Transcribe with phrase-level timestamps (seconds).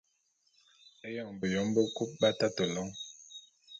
[1.07, 2.89] Éyoň beyom bekub b’atate lôň.